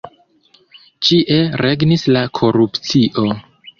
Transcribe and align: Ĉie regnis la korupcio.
Ĉie 1.09 1.37
regnis 1.65 2.07
la 2.17 2.27
korupcio. 2.41 3.29